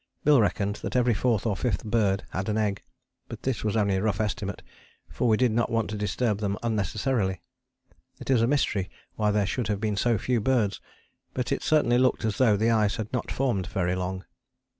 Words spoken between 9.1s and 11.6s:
why there should have been so few birds, but